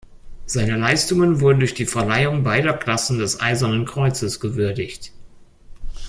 [0.47, 5.11] Seine Leistungen wurden durch die Verleihung beider Klassen des Eisernen Kreuzes gewürdigt.